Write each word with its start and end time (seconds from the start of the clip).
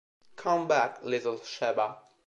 Come 0.35 0.67
Back, 0.67 1.03
Little 1.03 1.37
Sheba 1.43 1.99